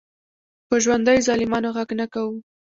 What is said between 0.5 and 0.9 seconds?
په